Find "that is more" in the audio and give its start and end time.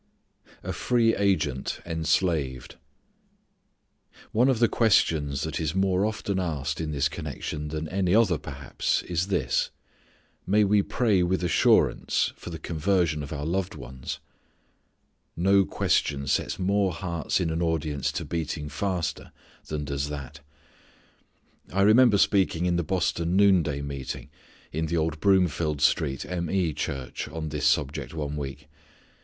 5.43-6.07